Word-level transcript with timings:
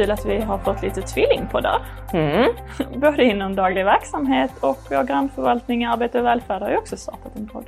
kul 0.00 0.10
att 0.10 0.26
vi 0.26 0.40
har 0.40 0.58
fått 0.58 0.82
lite 0.82 1.02
tvillingpoddar. 1.02 1.82
Mm. 2.12 2.50
Både 3.00 3.24
inom 3.24 3.54
daglig 3.54 3.84
verksamhet 3.84 4.50
och 4.60 4.78
vår 4.90 5.04
grannförvaltning 5.04 5.84
Arbete 5.84 6.18
och 6.18 6.26
välfärd 6.26 6.62
har 6.62 6.70
ju 6.70 6.76
också 6.76 6.96
startat 6.96 7.36
en 7.36 7.48
podd. 7.48 7.64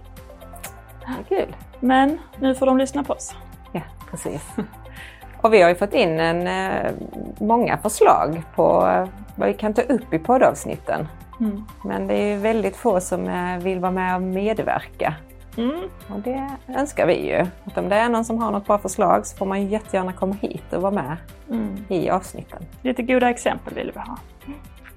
Det 1.00 1.37
kul. 1.37 1.56
Men 1.80 2.18
nu 2.41 2.55
får 2.55 2.66
de 2.66 2.79
lyssna 2.79 3.05
på 3.05 3.12
oss. 3.12 3.34
Ja, 3.73 3.80
precis. 4.10 4.48
Och 5.42 5.55
vi 5.55 5.62
har 5.62 5.68
ju 5.68 5.74
fått 5.74 5.95
in 5.95 6.20
en, 6.20 6.46
eh, 6.46 6.91
många 7.38 7.79
förslag 7.79 8.42
på 8.55 8.87
eh, 8.87 9.09
vad 9.34 9.48
vi 9.48 9.55
kan 9.55 9.74
ta 9.74 9.83
upp 9.83 10.14
i 10.14 10.19
poddavsnitten. 10.19 11.09
Mm. 11.41 11.64
Men 11.84 12.06
det 12.06 12.14
är 12.14 12.34
ju 12.34 12.37
väldigt 12.37 12.77
få 12.77 13.01
som 13.01 13.28
eh, 13.28 13.59
vill 13.59 13.78
vara 13.78 13.92
med 13.92 14.14
och 14.14 14.23
medverka. 14.23 15.14
Mm. 15.56 15.80
Och 16.09 16.20
det 16.20 16.51
önskar 16.69 17.06
vi 17.06 17.27
ju. 17.29 17.47
Att 17.65 17.79
om 17.79 17.88
det 17.88 17.97
är 17.97 18.09
någon 18.09 18.24
som 18.24 18.38
har 18.38 18.51
något 18.51 18.66
bra 18.66 18.79
förslag 18.79 19.27
så 19.27 19.37
får 19.37 19.47
man 19.47 19.66
jättegärna 19.69 20.12
komma 20.12 20.34
hit 20.34 20.73
och 20.73 20.83
vara 20.83 20.93
med 20.93 21.16
Mm. 21.51 21.84
i 21.88 22.10
avsnitten. 22.10 22.62
Lite 22.83 23.02
goda 23.02 23.30
exempel 23.30 23.74
vill 23.74 23.93
vi 23.95 24.01
ha. 24.01 24.16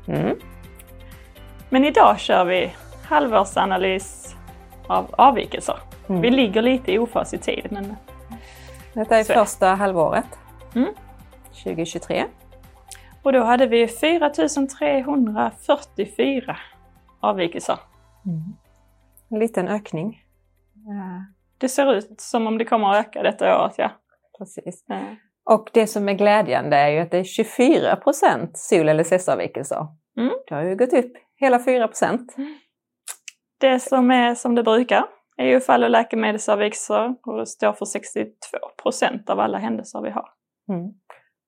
Mm. 0.07 0.35
Men 1.69 1.85
idag 1.85 2.19
kör 2.19 2.45
vi 2.45 2.73
halvårsanalys 3.03 4.35
av 4.87 5.05
avvikelser. 5.17 5.79
Mm. 6.09 6.21
Vi 6.21 6.29
ligger 6.31 6.61
lite 6.61 6.91
i 6.91 6.99
ofas 6.99 7.33
i 7.33 7.37
tid, 7.37 7.67
men 7.71 7.95
Detta 8.93 9.17
är 9.17 9.23
Så. 9.23 9.33
första 9.33 9.67
halvåret 9.67 10.39
Mm. 10.75 10.89
2023. 11.63 12.25
och 13.23 13.33
då 13.33 13.43
hade 13.43 13.67
vi 13.67 13.87
4344 13.87 16.57
avvikelser. 17.19 17.77
En 19.29 19.39
liten 19.39 19.67
ökning. 19.67 20.21
Det 21.57 21.69
ser 21.69 21.93
ut 21.93 22.21
som 22.21 22.47
om 22.47 22.57
det 22.57 22.65
kommer 22.65 22.89
att 22.89 23.07
öka 23.07 23.23
detta 23.23 23.63
året, 23.63 23.75
ja. 23.77 23.91
precis. 24.37 24.89
Eh, 24.89 25.01
Och 25.45 25.69
det 25.73 25.87
som 25.87 26.09
är 26.09 26.13
glädjande 26.13 26.77
är 26.77 26.89
ju 26.89 26.99
att 26.99 27.11
det 27.11 27.17
är 27.17 27.23
24 27.23 27.95
procent 27.95 28.57
SOL 28.57 28.89
LSS-avvikelser. 28.89 29.87
Mm. 30.17 30.33
Det 30.47 30.55
har 30.55 30.63
ju 30.63 30.75
gått 30.75 30.93
upp 30.93 31.11
hela 31.35 31.59
4 31.59 31.87
procent. 31.87 32.35
Det 33.59 33.79
som 33.79 34.11
är 34.11 34.35
som 34.35 34.55
det 34.55 34.63
brukar 34.63 35.05
är 35.37 35.45
ju 35.45 35.59
fall 35.59 35.83
och 35.83 35.89
läkemedelsavvikelser 35.89 37.15
och 37.25 37.37
det 37.37 37.45
står 37.45 37.73
för 37.73 37.85
62 37.85 38.31
procent 38.83 39.29
av 39.29 39.39
alla 39.39 39.57
händelser 39.57 40.01
vi 40.01 40.09
har. 40.09 40.29
Mm. 40.69 40.93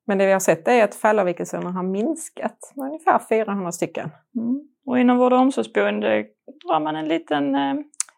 Men 0.08 0.18
det 0.18 0.26
vi 0.26 0.32
har 0.32 0.40
sett 0.40 0.68
är 0.68 0.84
att 0.84 0.96
fallavvikelserna 0.96 1.72
har 1.72 1.84
minskat 1.84 2.74
med 2.76 2.86
ungefär 2.86 3.20
400 3.30 3.72
stycken. 3.72 4.10
Mm. 4.36 4.62
Och 4.86 5.00
inom 5.00 5.18
vård 5.18 5.34
och 5.34 5.40
omsorgsboende 5.40 6.26
drar 6.68 6.80
man 6.80 6.96
en 6.96 7.08
liten 7.08 7.56
eh, 7.56 7.74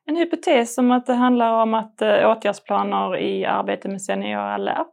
en 0.09 0.15
hypotes 0.15 0.77
om 0.77 0.91
att 0.91 1.05
det 1.05 1.13
handlar 1.13 1.61
om 1.61 1.73
att 1.73 2.01
eh, 2.01 2.31
åtgärdsplaner 2.31 3.17
i 3.17 3.45
arbete 3.45 3.89
med 3.89 4.01
senior 4.01 4.39
alert 4.39 4.85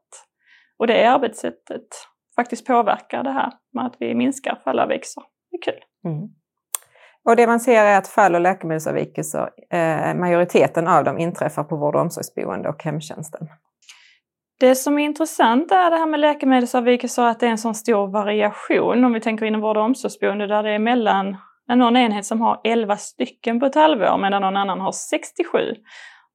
och 0.78 0.86
det 0.86 1.06
arbetssättet 1.06 1.86
faktiskt 2.36 2.66
påverkar 2.66 3.22
det 3.22 3.30
här 3.30 3.52
med 3.72 3.86
att 3.86 3.96
vi 3.98 4.14
minskar 4.14 4.60
fallavvikelser. 4.64 5.22
Det 5.50 5.56
är 5.56 5.72
kul. 5.72 5.82
Mm. 6.04 6.28
Och 7.24 7.36
det 7.36 7.46
man 7.46 7.60
ser 7.60 7.84
är 7.84 7.98
att 7.98 8.08
fall 8.08 8.34
och 8.34 8.40
läkemedelsavvikelser, 8.40 9.50
eh, 9.70 10.14
majoriteten 10.14 10.88
av 10.88 11.04
dem 11.04 11.18
inträffar 11.18 11.64
på 11.64 11.76
vård 11.76 11.94
och 11.94 12.00
omsorgsboende 12.00 12.68
och 12.68 12.84
hemtjänsten. 12.84 13.48
Det 14.60 14.74
som 14.74 14.98
är 14.98 15.04
intressant 15.04 15.72
är 15.72 15.90
det 15.90 15.96
här 15.96 16.06
med 16.06 16.20
läkemedelsavvikelser, 16.20 17.22
att 17.22 17.40
det 17.40 17.46
är 17.46 17.50
en 17.50 17.58
sån 17.58 17.74
stor 17.74 18.06
variation. 18.06 19.04
Om 19.04 19.12
vi 19.12 19.20
tänker 19.20 19.46
inom 19.46 19.60
vård 19.60 19.76
och 19.76 19.82
omsorgsboende 19.82 20.46
där 20.46 20.62
det 20.62 20.70
är 20.70 20.78
mellan 20.78 21.36
någon 21.74 21.96
enhet 21.96 22.26
som 22.26 22.40
har 22.40 22.60
11 22.64 22.96
stycken 22.96 23.60
på 23.60 23.66
ett 23.66 23.74
halvår 23.74 24.18
medan 24.18 24.42
någon 24.42 24.56
annan 24.56 24.80
har 24.80 24.92
67. 24.92 25.58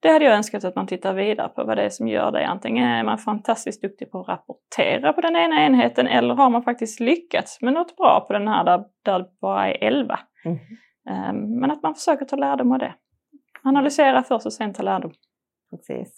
Det 0.01 0.09
hade 0.09 0.25
jag 0.25 0.35
önskat 0.35 0.63
att 0.63 0.75
man 0.75 0.87
tittar 0.87 1.13
vidare 1.13 1.49
på 1.49 1.63
vad 1.63 1.77
det 1.77 1.83
är 1.83 1.89
som 1.89 2.07
gör 2.07 2.31
det. 2.31 2.47
Antingen 2.47 2.87
är 2.87 3.03
man 3.03 3.17
fantastiskt 3.17 3.81
duktig 3.81 4.11
på 4.11 4.19
att 4.19 4.27
rapportera 4.27 5.13
på 5.13 5.21
den 5.21 5.35
ena 5.35 5.65
enheten 5.65 6.07
eller 6.07 6.35
har 6.35 6.49
man 6.49 6.63
faktiskt 6.63 6.99
lyckats 6.99 7.61
med 7.61 7.73
något 7.73 7.97
bra 7.97 8.25
på 8.27 8.33
den 8.33 8.47
här 8.47 8.63
där, 8.63 8.83
där 9.05 9.19
det 9.19 9.29
bara 9.41 9.67
är 9.67 9.83
11. 9.83 10.19
Mm. 10.45 10.57
Ehm, 11.09 11.59
Men 11.59 11.71
att 11.71 11.83
man 11.83 11.95
försöker 11.95 12.25
ta 12.25 12.35
lärdom 12.35 12.71
av 12.71 12.79
det. 12.79 12.93
Analysera 13.63 14.23
först 14.23 14.45
och 14.45 14.53
sen 14.53 14.73
ta 14.73 14.83
lärdom. 14.83 15.11
Precis. 15.71 16.13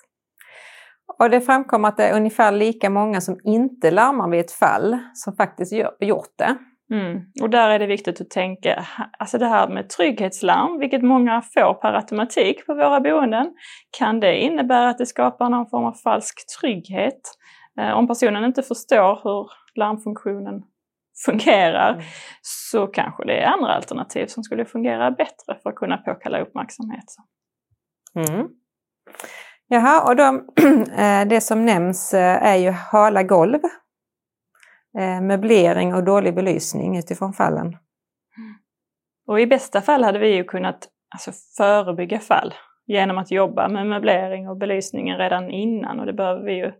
Och 1.20 1.30
det 1.30 1.42
framkommer 1.42 1.88
att 1.88 1.98
det 1.98 2.08
är 2.08 2.16
ungefär 2.16 2.52
lika 2.52 2.90
många 2.90 3.22
som 3.22 3.40
inte 3.44 3.92
larmar 3.92 4.30
vid 4.30 4.40
ett 4.40 4.52
fall 4.52 4.98
som 5.14 5.36
faktiskt 5.36 5.74
gör, 5.74 5.96
gjort 6.00 6.34
det. 6.38 6.58
Mm. 6.94 7.22
Och 7.42 7.50
där 7.50 7.70
är 7.70 7.80
det 7.80 7.86
viktigt 7.86 8.22
att 8.22 8.30
tänka, 8.30 8.86
alltså 9.20 9.38
det 9.38 9.48
här 9.48 9.68
med 9.68 9.90
trygghetslarm, 9.90 10.80
vilket 10.80 11.02
många 11.02 11.42
får 11.42 11.74
per 11.74 11.94
automatik 11.94 12.66
på 12.66 12.74
våra 12.74 13.00
boenden, 13.00 13.54
kan 13.98 14.20
det 14.20 14.38
innebära 14.38 14.90
att 14.90 14.98
det 14.98 15.06
skapar 15.06 15.50
någon 15.50 15.70
form 15.70 15.86
av 15.86 15.94
falsk 15.94 16.60
trygghet? 16.60 17.22
Eh, 17.80 17.92
om 17.92 18.08
personen 18.08 18.44
inte 18.44 18.64
förstår 18.64 19.20
hur 19.24 19.50
larmfunktionen 19.76 20.64
fungerar 21.26 21.94
Mm. 21.94 22.06
så 22.42 22.88
kanske 22.88 23.26
det 23.26 23.38
är 23.38 23.48
andra 23.48 23.74
alternativ 23.74 24.28
som 24.28 24.44
skulle 24.44 24.66
fungera 24.66 25.12
bättre 25.12 25.58
för 25.64 25.70
att 25.70 25.76
kunna 25.76 25.98
påkalla 25.98 26.40
uppmärksamhet. 26.42 27.06
Mm. 28.16 28.48
Jaha, 29.68 30.10
och 30.10 30.16
de, 30.16 30.36
eh, 30.98 31.28
det 31.28 31.42
som 31.42 31.66
nämns 31.66 32.14
eh, 32.14 32.44
är 32.44 32.56
ju 32.56 32.72
hala 32.72 33.24
golv, 33.24 33.60
möblering 35.22 35.94
och 35.94 36.04
dålig 36.04 36.36
belysning 36.36 36.98
utifrån 36.98 37.34
fallen. 37.34 37.78
Och 39.28 39.40
i 39.40 39.48
bästa 39.48 39.82
fall 39.82 40.04
hade 40.04 40.20
vi 40.20 40.36
ju 40.36 40.44
kunnat 40.44 40.88
alltså, 41.14 41.32
förebygga 41.58 42.20
fall 42.20 42.54
genom 42.86 43.18
att 43.18 43.32
jobba 43.32 43.68
med 43.68 43.88
möblering 43.88 44.50
och 44.50 44.58
belysningen 44.58 45.18
redan 45.18 45.50
innan 45.50 46.00
och 46.00 46.06
det 46.06 46.14
behöver 46.14 46.44
vi 46.46 46.54
ju 46.54 46.72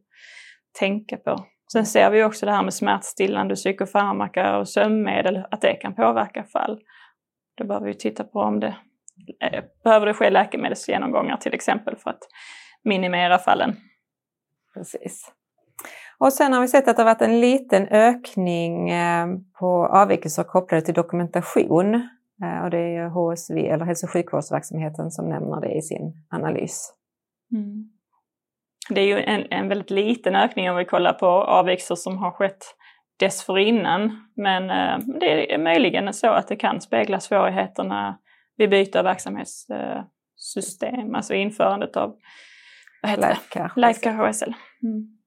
tänka 0.80 1.18
på. 1.18 1.46
Sen 1.74 1.86
ser 1.86 2.12
vi 2.12 2.24
också 2.24 2.46
det 2.46 2.52
här 2.52 2.64
med 2.64 2.74
smärtstillande 2.74 3.56
psykofarmaka 3.56 4.58
och 4.58 4.70
sömnmedel, 4.70 5.46
att 5.52 5.62
det 5.62 5.74
kan 5.74 5.96
påverka 5.96 6.44
fall. 6.44 6.80
Då 7.58 7.66
behöver 7.66 7.88
vi 7.88 7.94
titta 7.94 8.24
på 8.24 8.40
om 8.40 8.60
det 8.60 8.76
eh, 9.40 9.64
behöver 9.84 10.06
det 10.06 10.14
ske 10.14 10.30
läkemedelsgenomgångar 10.30 11.38
till 11.38 11.54
exempel 11.54 11.96
för 11.96 12.10
att 12.10 12.24
minimera 12.84 13.40
fallen. 13.40 13.76
Precis. 14.74 15.32
Och 16.24 16.34
sen 16.34 16.54
har 16.54 16.62
vi 16.62 16.68
sett 16.68 16.88
att 16.88 16.96
det 16.96 17.02
har 17.04 17.14
varit 17.14 17.22
en 17.22 17.40
liten 17.40 17.88
ökning 17.88 18.90
eh, 18.90 19.28
på 19.60 19.88
avvikelser 19.88 20.44
kopplade 20.44 20.82
till 20.82 20.94
dokumentation. 20.94 21.96
Eh, 22.44 22.64
Och 22.64 22.70
det 22.70 22.78
är 22.78 23.10
HSV, 23.10 23.68
eller 23.68 23.86
hälso 23.86 24.06
och 24.06 24.12
sjukvårdsverksamheten, 24.12 25.12
som 25.12 25.30
nämner 25.30 25.62
det 25.62 25.72
i 25.72 25.82
sin 25.82 26.14
analys. 26.30 26.94
Mm. 27.52 27.90
Det 28.90 29.02
är 29.02 29.06
ju 29.06 29.20
en, 29.20 29.52
en 29.52 29.70
väldigt 29.70 29.92
liten 29.92 30.36
ökning 30.36 30.70
om 30.70 30.76
vi 30.78 30.86
kollar 30.86 31.14
på 31.14 31.28
avvikelser 31.28 31.96
som 31.96 32.18
har 32.18 32.32
skett 32.32 32.66
dessförinnan. 33.20 34.30
Men 34.36 34.70
eh, 34.70 34.98
det 35.20 35.54
är 35.54 35.58
möjligen 35.58 36.14
så 36.14 36.28
att 36.28 36.48
det 36.48 36.56
kan 36.56 36.82
spegla 36.82 37.20
svårigheterna 37.20 38.20
vid 38.58 38.70
byte 38.70 39.00
av 39.00 39.06
verksamhetssystem, 39.06 41.16
alltså 41.16 41.34
införandet 41.34 41.98
av 41.98 42.16
vad 43.02 43.12
heter 43.12 43.38
det? 43.54 43.72
Lifecare 43.76 44.28
HSL. 44.28 44.54
Mm. 44.84 45.18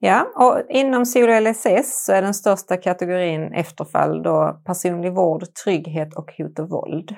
Ja, 0.00 0.32
och 0.34 0.62
inom 0.68 1.06
SOL 1.06 1.28
och 1.28 1.42
LSS 1.42 2.04
så 2.04 2.12
är 2.12 2.22
den 2.22 2.34
största 2.34 2.76
kategorin 2.76 3.52
efterfall 3.52 4.22
då 4.22 4.62
personlig 4.64 5.12
vård, 5.12 5.54
trygghet 5.64 6.16
och 6.16 6.32
hot 6.38 6.58
och 6.58 6.68
våld. 6.68 7.16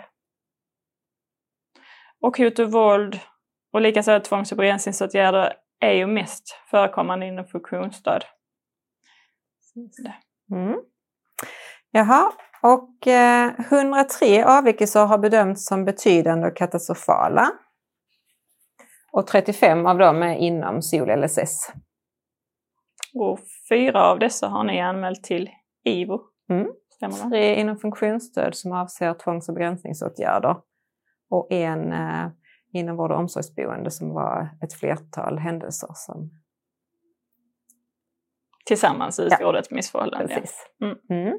Och 2.20 2.38
hot 2.38 2.58
och 2.58 2.72
våld 2.72 3.20
och 3.72 3.80
likaså 3.80 4.20
tvångs 4.20 4.52
och 4.52 4.58
begränsningsåtgärder 4.58 5.52
är 5.80 5.92
ju 5.92 6.06
mest 6.06 6.56
förekommande 6.70 7.26
inom 7.26 7.44
funktionsstöd. 7.44 8.24
Mm. 10.52 10.76
Jaha, 11.90 12.32
och 12.62 13.06
eh, 13.06 13.52
103 13.58 14.44
avvikelser 14.44 15.06
har 15.06 15.18
bedömts 15.18 15.66
som 15.66 15.84
betydande 15.84 16.48
och 16.48 16.56
katastrofala. 16.56 17.50
Och 19.12 19.26
35 19.26 19.86
av 19.86 19.98
dem 19.98 20.22
är 20.22 20.34
inom 20.34 20.82
SOL 20.82 21.10
och 21.10 21.18
LSS. 21.18 21.72
Och 23.14 23.38
fyra 23.68 24.04
av 24.10 24.18
dessa 24.18 24.48
har 24.48 24.64
ni 24.64 24.80
anmält 24.80 25.24
till 25.24 25.50
IVO. 25.84 26.20
Mm. 26.50 26.66
Stämmer 26.94 27.30
det? 27.30 27.54
Inom 27.60 27.76
funktionsstöd 27.76 28.54
som 28.54 28.72
avser 28.72 29.14
tvångs 29.14 29.48
och 29.48 29.54
begränsningsåtgärder. 29.54 30.56
Och 31.30 31.52
en 31.52 31.92
eh, 31.92 32.28
inom 32.72 32.96
vård 32.96 33.10
och 33.10 33.18
omsorgsboende 33.18 33.90
som 33.90 34.14
var 34.14 34.48
ett 34.62 34.72
flertal 34.72 35.38
händelser 35.38 35.88
som 35.94 36.30
Tillsammans 38.66 39.20
utgjorde 39.20 39.58
ett 39.58 39.70
missförhållande. 39.70 40.32
ja. 40.32 40.40
Precis. 40.40 40.66
Mm. 40.82 40.96
Mm. 41.10 41.38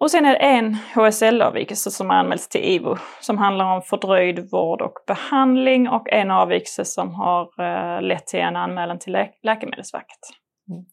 Och 0.00 0.10
sen 0.10 0.26
är 0.26 0.30
det 0.30 0.36
en 0.38 0.74
HSL-avvikelse 0.94 1.90
som 1.90 2.10
anmälts 2.10 2.48
till 2.48 2.64
IVO 2.64 2.96
som 3.20 3.38
handlar 3.38 3.64
om 3.76 3.82
fördröjd 3.82 4.50
vård 4.50 4.82
och 4.82 4.94
behandling 5.06 5.88
och 5.88 6.08
en 6.12 6.30
avvikelse 6.30 6.84
som 6.84 7.14
har 7.14 7.42
eh, 7.58 8.02
lett 8.02 8.26
till 8.26 8.40
en 8.40 8.56
anmälan 8.56 8.98
till 8.98 9.12
lä- 9.12 9.30
Läkemedelsverket. 9.42 10.18
Mm. 10.70 10.84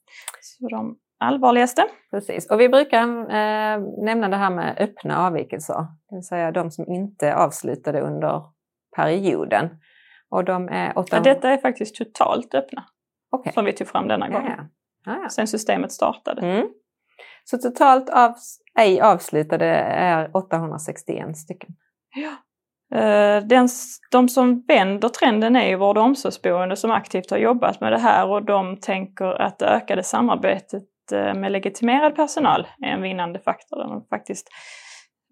Så 0.41 0.67
de 0.69 0.97
allvarligaste. 1.19 1.83
Precis. 2.11 2.51
Och 2.51 2.59
vi 2.59 2.69
brukar 2.69 3.01
eh, 3.19 3.79
nämna 4.05 4.27
det 4.29 4.35
här 4.37 4.49
med 4.49 4.77
öppna 4.79 5.27
avvikelser, 5.27 5.87
det 6.09 6.15
vill 6.15 6.23
säga 6.23 6.51
de 6.51 6.71
som 6.71 6.91
inte 6.93 7.35
avslutade 7.35 8.01
under 8.01 8.41
perioden. 8.95 9.69
Och 10.29 10.43
de 10.45 10.67
är 10.69 10.85
Ja, 10.95 11.01
800... 11.01 11.33
detta 11.33 11.49
är 11.49 11.57
faktiskt 11.57 11.95
totalt 11.95 12.53
öppna 12.53 12.83
Okej. 13.31 13.53
som 13.53 13.65
vi 13.65 13.73
tog 13.73 13.87
fram 13.87 14.07
denna 14.07 14.27
Ja, 14.29 14.33
gång. 14.39 14.47
ja. 14.47 14.63
Ah, 15.13 15.17
ja. 15.23 15.29
sen 15.29 15.47
systemet 15.47 15.91
startade. 15.91 16.41
Mm. 16.41 16.67
Så 17.43 17.57
totalt 17.57 18.09
av, 18.09 18.33
ej 18.77 19.01
avslutade 19.01 19.65
är 19.65 20.37
861 20.37 21.37
stycken. 21.37 21.69
Ja. 22.15 22.37
Eh, 22.93 23.43
den, 23.43 23.69
de 24.11 24.29
som 24.29 24.63
vänder 24.67 25.09
trenden 25.09 25.55
är 25.55 25.67
ju 25.67 25.75
vård 25.75 25.97
och 25.97 26.03
omsorgsboende 26.03 26.75
som 26.75 26.91
aktivt 26.91 27.31
har 27.31 27.37
jobbat 27.37 27.81
med 27.81 27.91
det 27.91 27.99
här 27.99 28.27
och 28.27 28.45
de 28.45 28.77
tänker 28.77 29.41
att 29.41 29.59
det 29.59 29.65
ökade 29.65 30.03
samarbetet 30.03 30.83
eh, 31.11 31.33
med 31.33 31.51
legitimerad 31.51 32.15
personal 32.15 32.67
är 32.81 32.87
en 32.87 33.01
vinnande 33.01 33.39
faktor. 33.39 34.09
Faktiskt, 34.09 34.47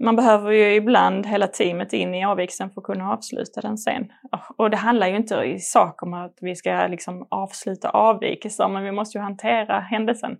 man 0.03 0.15
behöver 0.15 0.51
ju 0.51 0.75
ibland 0.75 1.25
hela 1.25 1.47
teamet 1.47 1.93
in 1.93 2.15
i 2.15 2.25
avvikelsen 2.25 2.69
för 2.69 2.81
att 2.81 2.85
kunna 2.85 3.13
avsluta 3.13 3.61
den 3.61 3.77
sen. 3.77 4.11
Och 4.57 4.69
det 4.69 4.77
handlar 4.77 5.07
ju 5.07 5.15
inte 5.15 5.35
i 5.35 5.59
sak 5.59 6.03
om 6.03 6.13
att 6.13 6.37
vi 6.41 6.55
ska 6.55 6.87
liksom 6.87 7.27
avsluta 7.31 7.89
avvikelser, 7.89 8.67
men 8.67 8.83
vi 8.83 8.91
måste 8.91 9.17
ju 9.17 9.21
hantera 9.21 9.79
händelsen. 9.79 10.37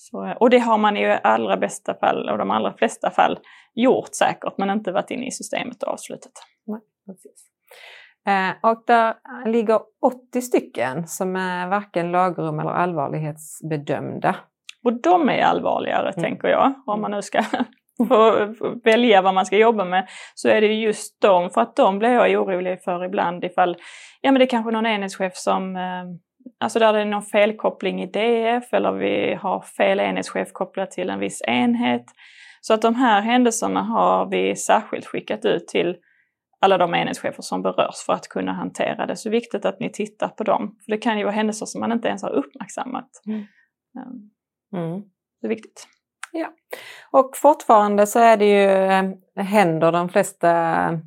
Så, 0.00 0.34
och 0.40 0.50
det 0.50 0.58
har 0.58 0.78
man 0.78 0.96
i 0.96 1.18
allra 1.22 1.56
bästa 1.56 1.94
fall, 1.94 2.28
och 2.28 2.38
de 2.38 2.50
allra 2.50 2.72
flesta 2.72 3.10
fall, 3.10 3.38
gjort 3.74 4.14
säkert, 4.14 4.58
men 4.58 4.70
inte 4.70 4.92
varit 4.92 5.10
inne 5.10 5.26
i 5.26 5.30
systemet 5.30 5.82
och 5.82 5.88
avslutat. 5.92 6.32
Nej, 6.66 6.80
precis. 7.06 7.46
Eh, 8.26 8.70
och 8.70 8.84
där 8.86 9.14
ligger 9.50 9.80
80 10.30 10.42
stycken 10.42 11.06
som 11.06 11.36
är 11.36 11.68
varken 11.68 12.12
lagrum 12.12 12.60
eller 12.60 12.70
allvarlighetsbedömda. 12.70 14.36
Och 14.84 15.00
de 15.00 15.28
är 15.28 15.42
allvarligare, 15.42 16.08
Mm. 16.10 16.22
tänker 16.22 16.48
jag, 16.48 16.72
om 16.86 17.00
man 17.00 17.10
nu 17.10 17.22
ska 17.22 17.44
välja 18.84 19.22
vad 19.22 19.34
man 19.34 19.46
ska 19.46 19.56
jobba 19.56 19.84
med, 19.84 20.08
så 20.34 20.48
är 20.48 20.60
det 20.60 20.66
just 20.66 21.20
de, 21.20 21.50
för 21.50 21.60
att 21.60 21.76
de 21.76 21.98
blir 21.98 22.10
jag 22.10 22.42
orolig 22.42 22.82
för 22.82 23.04
ibland 23.04 23.44
ifall, 23.44 23.76
ja 24.20 24.32
men 24.32 24.38
det 24.38 24.44
är 24.44 24.50
kanske 24.50 24.70
någon 24.70 24.86
enhetschef 24.86 25.32
som, 25.36 25.76
eh, 25.76 26.04
alltså 26.60 26.78
där 26.78 26.92
det 26.92 27.00
är 27.00 27.04
någon 27.04 27.22
felkoppling 27.22 28.02
i 28.02 28.06
DF 28.06 28.72
eller 28.72 28.92
vi 28.92 29.34
har 29.34 29.60
fel 29.60 30.00
enhetschef 30.00 30.52
kopplat 30.52 30.90
till 30.90 31.10
en 31.10 31.18
viss 31.18 31.42
enhet. 31.46 32.04
Så 32.60 32.74
att 32.74 32.82
de 32.82 32.94
här 32.94 33.20
händelserna 33.20 33.82
har 33.82 34.26
vi 34.26 34.56
särskilt 34.56 35.06
skickat 35.06 35.44
ut 35.44 35.68
till 35.68 35.96
alla 36.60 36.78
de 36.78 36.94
enhetschefer 36.94 37.42
som 37.42 37.62
berörs 37.62 38.04
för 38.06 38.12
att 38.12 38.28
kunna 38.28 38.52
hantera 38.52 39.06
det. 39.06 39.16
Så 39.16 39.28
det 39.28 39.30
är 39.30 39.40
viktigt 39.40 39.64
att 39.64 39.80
ni 39.80 39.92
tittar 39.92 40.28
på 40.28 40.44
dem. 40.44 40.76
För 40.84 40.92
det 40.92 40.98
kan 40.98 41.18
ju 41.18 41.24
vara 41.24 41.34
händelser 41.34 41.66
som 41.66 41.80
man 41.80 41.92
inte 41.92 42.08
ens 42.08 42.22
har 42.22 42.30
uppmärksammat. 42.30 43.08
Mm. 43.26 43.38
Um, 44.06 44.30
Mm. 44.72 45.02
Det 45.40 45.46
är 45.46 45.48
viktigt. 45.48 45.86
Och 47.10 47.36
fortfarande 47.36 48.06
så 48.06 48.18
är 48.18 48.36
det 48.36 48.44
ju, 48.44 48.70
eh, 48.70 49.44
händer 49.44 49.92
de 49.92 50.08
flesta 50.08 51.00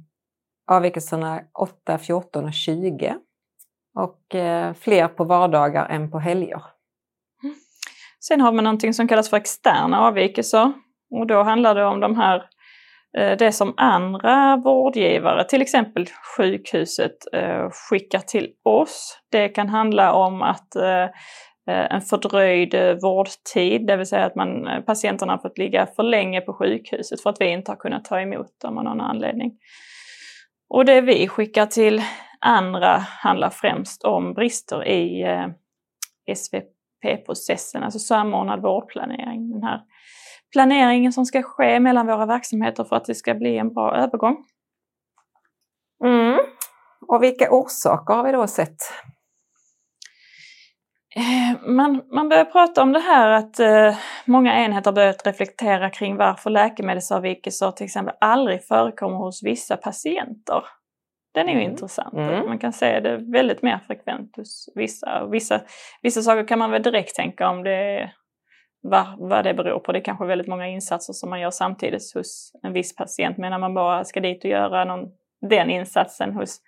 avvikelserna 0.68 1.42
8, 1.60 1.98
14 1.98 2.46
och 2.46 2.54
20. 2.54 3.16
Och 3.96 4.36
eh, 4.36 4.74
fler 4.74 5.08
på 5.08 5.24
vardagar 5.24 5.86
än 5.86 6.12
på 6.12 6.20
helger. 6.20 6.62
Mm. 7.44 7.56
Sen 8.20 8.42
har 8.42 8.52
man 8.52 8.64
någonting 8.64 8.94
som 8.94 9.08
kallas 9.08 9.30
för 9.30 9.38
externa 9.38 10.00
avvikelser. 10.00 10.74
Och 11.12 11.28
då 11.28 11.44
handlar 11.44 11.76
det 11.76 11.86
om 11.86 12.00
de 12.00 12.18
här, 12.18 12.44
eh, 13.18 13.38
det 13.38 13.52
som 13.52 13.74
andra 13.78 14.58
vårdgivare, 14.58 15.44
till 15.44 15.62
exempel 15.62 16.08
sjukhuset, 16.38 17.34
eh, 17.34 17.70
skickar 17.72 18.20
till 18.20 18.50
oss. 18.64 19.20
Det 19.32 19.50
kan 19.50 19.70
handla 19.70 20.14
om 20.14 20.42
att 20.42 20.76
eh, 20.76 21.08
en 21.66 22.02
fördröjd 22.02 22.76
vårdtid, 23.02 23.88
det 23.88 23.98
vill 23.98 24.06
säga 24.06 24.26
att 24.26 24.36
man, 24.36 24.68
patienterna 24.86 25.34
har 25.34 25.38
fått 25.38 25.58
ligga 25.58 25.88
för 25.96 26.04
länge 26.04 26.42
på 26.42 26.54
sjukhuset 26.54 27.22
för 27.22 27.30
att 27.30 27.42
vi 27.42 27.52
inte 27.52 27.72
har 27.72 27.76
kunnat 27.76 28.06
ta 28.06 28.22
emot 28.22 28.60
dem 28.62 28.78
av 28.78 28.84
någon 28.84 29.02
anledning. 29.02 29.52
Och 30.70 30.86
det 30.86 31.02
vi 31.02 31.28
skickar 31.28 31.66
till 31.66 32.02
andra 32.44 32.98
handlar 32.98 33.50
främst 33.50 34.04
om 34.04 34.34
brister 34.34 34.88
i 34.88 35.22
eh, 35.22 35.48
SVP-processen, 36.36 37.84
alltså 37.84 38.00
samordnad 38.00 38.62
vårdplanering. 38.62 39.52
Den 39.52 39.64
här 39.64 39.82
planeringen 40.52 41.14
som 41.14 41.26
ska 41.26 41.42
ske 41.44 41.80
mellan 41.80 42.08
våra 42.08 42.26
verksamheter 42.26 42.84
för 42.84 42.96
att 42.96 43.06
det 43.06 43.16
ska 43.16 43.34
bli 43.34 43.58
en 43.58 43.74
bra 43.74 43.96
övergång. 43.96 44.46
Mm. 46.06 46.40
Och 47.08 47.24
vilka 47.24 47.52
orsaker 47.52 48.14
har 48.14 48.24
vi 48.24 48.32
då 48.32 48.48
sett? 48.48 48.78
Eh, 51.16 51.70
Man, 51.70 52.02
man 52.12 52.30
börjar 52.30 52.46
prata 52.46 52.82
om 52.82 52.92
det 52.92 53.00
här 53.00 53.30
att 53.30 53.60
eh, 53.60 53.96
många 54.26 54.56
enheter 54.66 54.92
börjat 54.92 55.28
reflektera 55.28 55.90
kring 55.90 56.18
varför 56.18 56.50
läkemedelsavvikelser 56.50 57.72
till 57.72 57.86
exempel 57.86 58.16
aldrig 58.22 58.68
förekommer 58.68 59.18
hos 59.18 59.44
vissa 59.44 59.78
patienter. 59.78 60.64
Den 61.34 61.50
är 61.50 61.54
ju 61.54 61.60
Mm. 61.60 61.72
intressant. 61.72 62.14
Mm. 62.14 62.46
Man 62.46 62.60
kan 62.60 62.74
se 62.74 63.00
det 63.00 63.18
väldigt 63.18 63.62
mer 63.62 63.80
frekvent 63.88 64.36
hos 64.36 64.70
vissa. 64.76 65.26
Vissa. 65.26 65.62
Vissa 66.02 66.22
saker 66.22 66.48
kan 66.48 66.60
man 66.60 66.72
väl 66.72 66.84
direkt 66.84 67.16
tänka 67.16 67.50
om 67.50 67.64
det 67.64 68.12
vad, 68.82 69.06
vad 69.18 69.44
det 69.44 69.54
beror 69.54 69.80
på. 69.80 69.92
Det 69.92 70.00
är 70.00 70.04
kanske 70.04 70.26
väldigt 70.26 70.48
många 70.48 70.68
insatser 70.68 71.14
som 71.14 71.30
man 71.30 71.40
gör 71.40 71.52
samtidigt 71.52 72.14
hos 72.14 72.52
en 72.64 72.74
viss 72.74 72.96
patient. 72.96 73.38
Men 73.38 73.52
när 73.52 73.60
man 73.60 73.74
bara 73.74 74.04
ska 74.04 74.20
dit 74.20 74.44
och 74.44 74.50
göra 74.50 74.86
någon, 74.86 75.10
den 75.50 75.70
insatsen 75.70 76.34
hos 76.34 76.60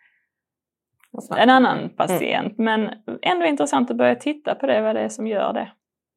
en 1.37 1.49
annan 1.49 1.89
patient. 1.89 2.57
Men 2.57 2.89
ändå 3.21 3.45
intressant 3.45 3.91
att 3.91 3.97
börja 3.97 4.15
titta 4.15 4.55
på 4.55 4.67
det, 4.67 4.81
vad 4.81 4.95
det 4.95 5.01
är 5.01 5.09
som 5.09 5.27
gör 5.27 5.53
det. 5.53 5.71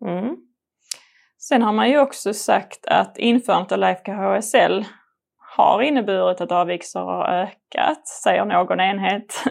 Mm. 0.08 0.36
Sen 1.38 1.62
har 1.62 1.72
man 1.72 1.90
ju 1.90 1.98
också 1.98 2.34
sagt 2.34 2.86
att 2.86 3.18
införandet 3.18 3.72
av 3.72 3.78
Lifecare 3.78 4.36
HSL 4.38 4.84
har 5.58 5.82
inneburit 5.82 6.40
att 6.40 6.52
avvikelser 6.52 7.00
har 7.00 7.24
ökat, 7.24 8.08
säger 8.08 8.44
någon 8.44 8.80
enhet. 8.80 9.44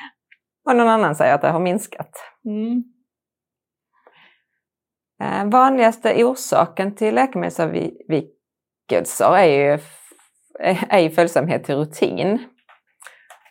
Och 0.68 0.76
någon 0.76 0.88
annan 0.88 1.14
säger 1.14 1.34
att 1.34 1.40
det 1.40 1.48
har 1.48 1.60
minskat. 1.60 2.10
Mm. 2.44 2.82
Eh, 5.22 5.44
vanligaste 5.50 6.24
orsaken 6.24 6.94
till 6.94 7.14
läkemedelsavvikelser 7.14 9.36
är 9.36 9.44
ju, 9.44 9.78
är 10.88 10.98
ju 10.98 11.10
följsamhet 11.10 11.64
till 11.64 11.76
rutin. 11.76 12.38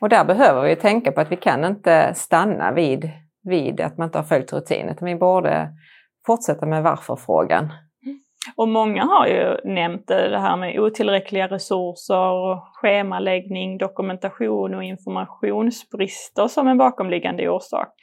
Och 0.02 0.10
där 0.10 0.26
behöver 0.26 0.62
vi 0.62 0.76
tänka 0.76 1.12
på 1.12 1.22
att 1.22 1.32
vi 1.32 1.38
kan 1.38 1.66
inte 1.66 2.14
stanna 2.14 2.72
vid, 2.72 3.12
vid 3.44 3.82
att 3.82 3.98
man 3.98 4.08
inte 4.08 4.18
har 4.18 4.24
följt 4.24 4.54
rutin, 4.54 4.90
utan 4.90 5.06
vi 5.06 5.16
borde 5.16 5.70
fortsätta 6.26 6.66
med 6.66 6.84
varför-frågan. 6.84 7.74
Och 8.56 8.68
många 8.68 9.04
har 9.04 9.28
ju 9.28 9.58
nämnt 9.64 10.08
det 10.08 10.40
här 10.40 10.58
med 10.58 10.80
otillräckliga 10.80 11.48
resurser, 11.48 12.60
schemaläggning, 12.74 13.78
dokumentation 13.78 14.76
och 14.76 14.84
informationsbrister 14.84 16.48
som 16.48 16.68
en 16.68 16.78
bakomliggande 16.78 17.50
orsak. 17.50 17.94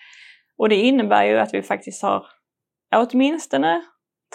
Och 0.59 0.69
det 0.69 0.77
innebär 0.77 1.25
ju 1.25 1.39
att 1.39 1.55
vi 1.55 1.63
faktiskt 1.63 2.03
har 2.03 2.27
åtminstone 2.97 3.83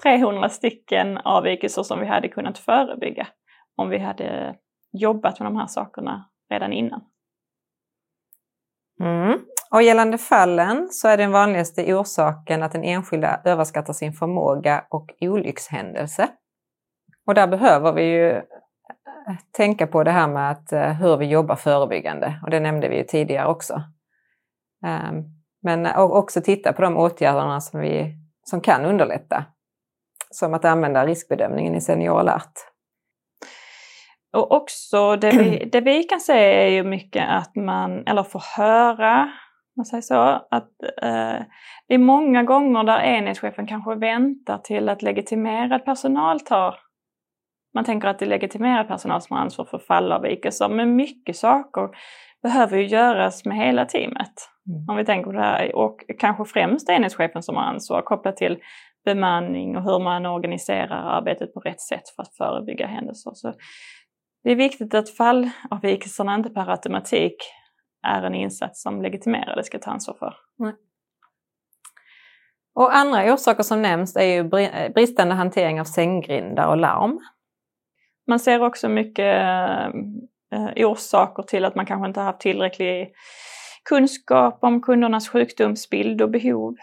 300 0.04 0.50
stycken 0.50 1.18
avvikelser 1.18 1.84
som 1.84 2.00
vi 2.00 2.06
hade 2.06 2.28
kunnat 2.28 2.58
förebygga 2.58 3.28
om 3.76 3.90
vi 3.90 3.98
hade 3.98 4.56
jobbat 4.92 5.40
med 5.40 5.48
de 5.48 5.58
här 5.58 5.68
sakerna 5.68 6.30
redan 6.50 6.74
innan. 6.74 7.02
Mm. 9.00 9.40
Och 9.74 9.84
gällande 9.84 10.18
fallen 10.18 10.88
så 10.92 11.08
är 11.08 11.18
den 11.18 11.32
vanligaste 11.32 11.94
orsaken 11.94 12.64
att 12.64 12.72
den 12.72 12.84
enskilda 12.84 13.42
överskattar 13.46 13.94
sin 13.94 14.14
förmåga 14.14 14.86
och 14.90 15.10
olyckshändelse. 15.22 16.28
Och 17.28 17.34
där 17.34 17.48
behöver 17.48 17.94
vi 17.94 18.04
ju 18.04 18.30
eh, 18.32 18.44
tänka 19.52 19.88
på 19.88 20.04
det 20.04 20.12
här 20.12 20.28
med 20.28 20.52
att, 20.52 20.72
eh, 20.72 20.92
hur 20.92 21.18
vi 21.18 21.26
jobbar 21.26 21.56
förebyggande. 21.56 22.40
Och 22.44 22.50
det 22.50 22.60
nämnde 22.60 22.90
vi 22.90 22.98
ju 22.98 23.04
tidigare 23.04 23.48
också. 23.48 23.82
Ehm, 24.86 25.24
men 25.62 25.96
också 25.96 26.42
titta 26.42 26.74
på 26.74 26.82
de 26.82 26.98
åtgärderna 26.98 27.62
som, 27.62 27.80
vi, 27.80 28.16
som 28.44 28.62
kan 28.62 28.86
underlätta. 28.86 29.46
Som 30.30 30.54
att 30.54 30.66
använda 30.66 31.06
riskbedömningen 31.06 31.76
i 31.76 31.82
Senior 31.82 32.20
alert. 32.20 32.54
Och 34.34 34.52
också 34.52 35.16
det 35.16 35.32
vi, 35.32 35.70
det 35.72 35.82
vi 35.82 36.04
kan 36.04 36.20
se 36.20 36.66
är 36.66 36.68
ju 36.68 36.84
mycket 36.84 37.30
att 37.30 37.56
man, 37.56 38.08
eller 38.08 38.24
får 38.24 38.44
höra, 38.58 39.32
man 39.78 39.86
säger 39.86 40.02
så, 40.02 40.16
att 40.52 40.84
eh, 41.02 41.46
det 41.88 41.94
är 41.94 41.98
många 41.98 42.44
gånger 42.44 42.84
där 42.84 43.00
enhetschefen 43.00 43.68
kanske 43.68 43.96
väntar 43.96 44.58
till 44.58 44.90
att 44.90 45.02
legitimerad 45.02 45.86
personal 45.86 46.40
tar 46.40 46.76
man 47.74 47.86
tänker 47.86 48.08
att 48.08 48.20
det 48.20 48.26
är 48.26 48.30
legitimerad 48.30 48.88
personal 48.88 49.22
som 49.22 49.36
har 49.36 49.44
ansvar 49.44 49.66
för 49.66 49.80
fallavvikelser, 49.80 50.70
men 50.70 50.96
mycket 50.96 51.36
saker 51.36 51.90
behöver 52.44 52.78
ju 52.78 52.86
göras 52.86 53.46
med 53.46 53.58
hela 53.58 53.86
teamet. 53.86 54.34
Mm. 54.68 54.90
Om 54.90 54.98
vi 54.98 55.06
tänker 55.06 55.32
på 55.32 55.38
det 55.38 55.44
här, 55.44 55.76
och 55.76 56.00
kanske 56.20 56.46
främst 56.46 56.90
enhetschefen 56.90 57.44
som 57.44 57.56
har 57.56 57.64
ansvar 57.64 58.02
kopplat 58.02 58.38
till 58.38 58.58
bemanning 59.06 59.78
och 59.78 59.84
hur 59.84 60.00
man 60.00 60.26
organiserar 60.26 61.18
arbetet 61.18 61.54
på 61.54 61.60
rätt 61.60 61.82
sätt 61.82 62.10
för 62.16 62.24
att 62.24 62.36
förebygga 62.36 62.88
händelser. 62.88 63.32
Så 63.34 63.54
det 64.44 64.52
är 64.52 64.56
viktigt 64.56 64.94
att 64.94 65.10
fallavvikelserna 65.10 66.36
inte 66.36 66.50
per 66.50 66.70
automatik 66.70 67.36
är 68.04 68.24
en 68.24 68.36
insats 68.36 68.82
som 68.82 69.02
legitimerade 69.02 69.64
ska 69.64 69.80
ta 69.80 69.92
ansvar 69.92 70.16
för. 70.20 70.36
Och 72.76 72.96
andra 72.96 73.34
orsaker 73.34 73.64
som 73.64 73.82
nämns 73.82 74.16
är 74.16 74.26
ju 74.26 74.44
bri- 74.44 74.94
bristande 74.94 75.36
hantering 75.36 75.82
av 75.82 75.86
sänggrindar 75.86 76.68
och 76.68 76.78
larm. 76.78 77.20
Man 78.28 78.40
ser 78.40 78.64
också 78.64 78.90
mycket 78.90 79.42
eh, 80.52 80.88
orsaker 80.88 81.44
till 81.44 81.66
att 81.66 81.76
man 81.76 81.86
kanske 81.86 82.08
inte 82.08 82.20
har 82.20 82.26
haft 82.26 82.40
tillräcklig 82.40 83.14
kunskap 83.90 84.58
om 84.62 84.82
kundernas 84.82 85.30
sjukdomsbild 85.30 86.22
och 86.22 86.30
behov. 86.30 86.76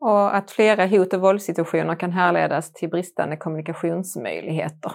Och 0.00 0.36
att 0.36 0.50
flera 0.50 0.86
hot 0.86 1.12
och 1.12 1.20
våldssituationer 1.20 1.94
kan 1.94 2.12
härledas 2.12 2.72
till 2.72 2.88
bristande 2.88 3.36
kommunikationsmöjligheter. 3.36 4.92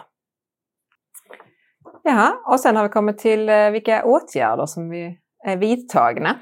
Ja, 2.03 2.41
och 2.45 2.59
sen 2.59 2.75
har 2.75 2.83
vi 2.83 2.89
kommit 2.89 3.17
till 3.17 3.49
eh, 3.49 3.69
vilka 3.69 4.05
åtgärder 4.05 4.65
som 4.65 4.89
vi 4.89 5.17
är 5.45 5.57
vidtagna. 5.57 6.35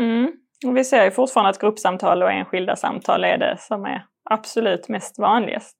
Mm. 0.00 0.32
Och 0.66 0.76
vi 0.76 0.84
ser 0.84 1.04
ju 1.04 1.10
fortfarande 1.10 1.50
att 1.50 1.60
gruppsamtal 1.60 2.22
och 2.22 2.32
enskilda 2.32 2.76
samtal 2.76 3.24
är 3.24 3.38
det 3.38 3.56
som 3.58 3.84
är 3.84 4.06
absolut 4.30 4.88
mest 4.88 5.18
vanligast. 5.18 5.76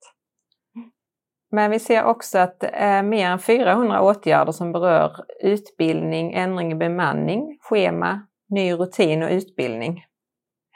Men 1.52 1.70
vi 1.70 1.78
ser 1.78 2.04
också 2.04 2.38
att 2.38 2.60
det 2.60 2.68
är 2.68 3.02
mer 3.02 3.26
än 3.26 3.38
400 3.38 4.02
åtgärder 4.02 4.52
som 4.52 4.72
berör 4.72 5.16
utbildning, 5.42 6.32
ändring 6.32 6.72
i 6.72 6.74
bemanning, 6.74 7.58
schema, 7.60 8.20
ny 8.48 8.72
rutin 8.72 9.22
och 9.22 9.30
utbildning. 9.30 10.04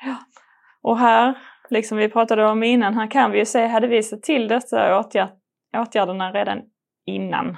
Ja. 0.04 0.16
Och 0.82 0.98
här, 0.98 1.38
liksom 1.70 1.98
vi 1.98 2.08
pratade 2.08 2.46
om 2.46 2.62
innan, 2.62 2.94
här 2.94 3.10
kan 3.10 3.30
vi 3.30 3.38
ju 3.38 3.44
se, 3.44 3.66
hade 3.66 3.86
vi 3.86 4.02
sett 4.02 4.22
till 4.22 4.48
dessa 4.48 4.98
åtgärd, 4.98 5.28
åtgärderna 5.76 6.32
redan 6.32 6.62
innan 7.06 7.56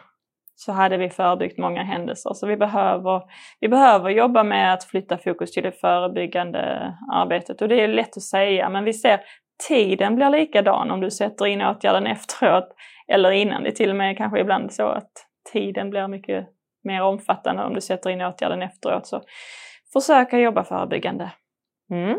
så 0.58 0.72
hade 0.72 0.96
vi 0.96 1.10
förebyggt 1.10 1.58
många 1.58 1.82
händelser. 1.82 2.30
Så 2.34 2.46
vi 2.46 2.56
behöver, 2.56 3.22
vi 3.60 3.68
behöver 3.68 4.10
jobba 4.10 4.44
med 4.44 4.74
att 4.74 4.84
flytta 4.84 5.18
fokus 5.18 5.52
till 5.52 5.62
det 5.62 5.72
förebyggande 5.72 6.94
arbetet. 7.12 7.62
Och 7.62 7.68
det 7.68 7.80
är 7.80 7.88
lätt 7.88 8.16
att 8.16 8.22
säga, 8.22 8.68
men 8.68 8.84
vi 8.84 8.92
ser 8.92 9.20
tiden 9.68 10.16
blir 10.16 10.30
likadan 10.30 10.90
om 10.90 11.00
du 11.00 11.10
sätter 11.10 11.46
in 11.46 11.62
åtgärden 11.62 12.06
efteråt 12.06 12.68
eller 13.08 13.30
innan. 13.30 13.62
Det 13.62 13.68
är 13.68 13.72
till 13.72 13.90
och 13.90 13.96
med 13.96 14.16
kanske 14.16 14.40
ibland 14.40 14.72
så 14.72 14.86
att 14.86 15.12
tiden 15.52 15.90
blir 15.90 16.08
mycket 16.08 16.48
mer 16.84 17.02
omfattande 17.02 17.64
om 17.64 17.74
du 17.74 17.80
sätter 17.80 18.10
in 18.10 18.20
åtgärden 18.20 18.62
efteråt. 18.62 19.06
Så 19.06 19.22
försöka 19.92 20.38
jobba 20.38 20.64
förebyggande. 20.64 21.32
Mm. 21.90 22.16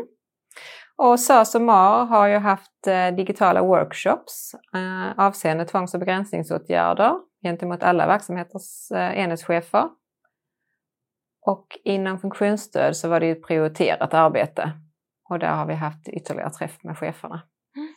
Och 0.96 1.20
SÖS 1.20 1.54
och 1.54 1.62
MAR 1.62 2.04
har 2.04 2.26
ju 2.26 2.36
haft 2.36 2.86
eh, 2.86 3.16
digitala 3.16 3.62
workshops 3.62 4.54
eh, 4.74 5.26
avseende 5.26 5.64
tvångs 5.64 5.94
och 5.94 6.00
begränsningsåtgärder 6.00 7.14
gentemot 7.42 7.82
alla 7.82 8.06
verksamheters 8.06 8.90
eh, 8.90 9.18
enhetschefer. 9.18 9.88
Och 11.46 11.66
inom 11.84 12.18
funktionsstöd 12.18 12.96
så 12.96 13.08
var 13.08 13.20
det 13.20 13.30
ett 13.30 13.46
prioriterat 13.46 14.14
arbete 14.14 14.72
och 15.28 15.38
där 15.38 15.54
har 15.54 15.66
vi 15.66 15.74
haft 15.74 16.08
ytterligare 16.08 16.50
träff 16.50 16.78
med 16.82 16.98
cheferna. 16.98 17.42
Mm. 17.76 17.88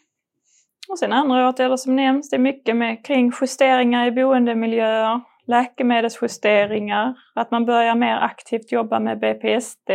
Och 0.90 1.00
sen 1.00 1.14
andra 1.14 1.50
åtgärder 1.50 1.78
som 1.78 1.96
nämns, 1.96 2.30
det 2.30 2.36
är 2.36 2.40
mycket 2.40 2.76
med 2.76 3.06
kring 3.06 3.32
justeringar 3.42 4.08
i 4.08 4.12
boendemiljöer, 4.12 5.22
läkemedelsjusteringar, 5.48 7.16
att 7.36 7.52
man 7.52 7.66
börjar 7.66 7.96
mer 7.96 8.16
aktivt 8.16 8.72
jobba 8.72 9.00
med 9.00 9.20
BPSD, 9.20 9.92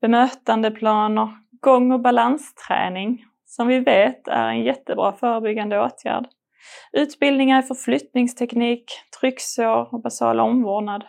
bemötandeplaner, 0.00 1.28
gång 1.60 1.92
och 1.92 2.00
balansträning, 2.00 3.24
som 3.44 3.66
vi 3.66 3.80
vet 3.80 4.28
är 4.28 4.48
en 4.48 4.62
jättebra 4.62 5.12
förebyggande 5.12 5.80
åtgärd. 5.80 6.26
Utbildningar 6.92 7.58
i 7.58 7.62
förflyttningsteknik, 7.62 8.84
trycksår 9.20 9.94
och 9.94 10.02
basal 10.02 10.40
omvårdnad. 10.40 11.04